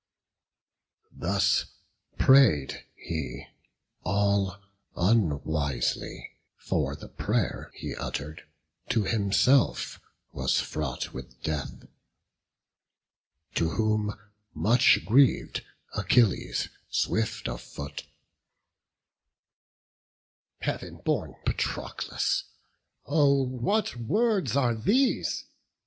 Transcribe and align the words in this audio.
Thus 1.11 1.65
pray'd 2.17 2.85
he, 2.95 3.45
all 4.03 4.57
unwisely; 4.97 6.31
for 6.57 6.95
the 6.95 7.07
pray'r 7.07 7.69
He 7.75 7.93
utter'd, 7.93 8.41
to 8.89 9.03
himself 9.03 9.99
was 10.31 10.59
fraught 10.59 11.13
with 11.13 11.39
death; 11.43 11.85
To 13.53 13.69
whom, 13.69 14.17
much 14.55 15.05
griev'd, 15.05 15.61
Achilles, 15.95 16.69
swift 16.89 17.47
of 17.47 17.61
foot: 17.61 18.07
"Heav'n 20.61 21.01
born 21.05 21.35
Patroclus, 21.45 22.45
oh, 23.05 23.43
what 23.43 23.95
words 23.97 24.55
are 24.55 24.73
these! 24.73 25.45